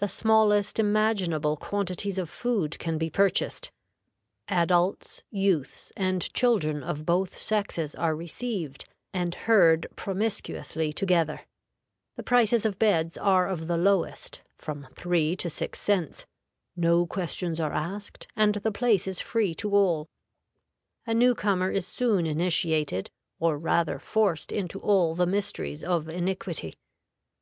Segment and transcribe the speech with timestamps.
[0.00, 3.70] The smallest imaginable quantities of food can be purchased;
[4.48, 8.84] adults, youths, and children of both sexes are received,
[9.14, 11.46] and herd promiscuously together;
[12.16, 16.26] the prices of beds are of the lowest (from three to six cents);
[16.76, 20.06] no questions are asked, and the place is free to all.
[21.06, 26.74] A new comer is soon initiated, or rather forced into all the mysteries of iniquity.